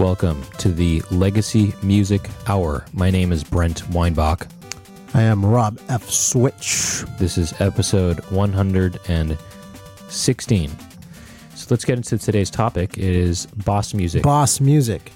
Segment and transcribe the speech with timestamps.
[0.00, 2.86] Welcome to the Legacy Music Hour.
[2.94, 4.46] My name is Brent Weinbach.
[5.12, 6.08] I am Rob F.
[6.08, 7.04] Switch.
[7.18, 10.70] This is episode 116.
[11.54, 12.96] So let's get into today's topic.
[12.96, 14.22] It is boss music.
[14.22, 15.12] Boss Music.